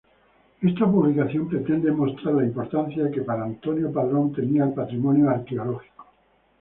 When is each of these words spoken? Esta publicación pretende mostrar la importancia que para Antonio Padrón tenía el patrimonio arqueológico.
Esta 0.63 0.87
publicación 0.87 1.47
pretende 1.47 1.91
mostrar 1.91 2.33
la 2.33 2.43
importancia 2.45 3.11
que 3.11 3.21
para 3.21 3.43
Antonio 3.43 3.93
Padrón 3.93 4.33
tenía 4.33 4.63
el 4.63 4.73
patrimonio 4.73 5.29
arqueológico. 5.29 6.07